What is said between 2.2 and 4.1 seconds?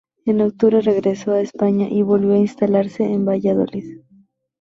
a instalarse en Valladolid.